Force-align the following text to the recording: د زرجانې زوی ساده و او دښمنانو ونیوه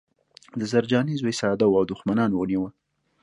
د 0.59 0.61
زرجانې 0.71 1.13
زوی 1.21 1.33
ساده 1.39 1.65
و 1.67 1.77
او 1.79 1.85
دښمنانو 1.91 2.35
ونیوه 2.37 2.69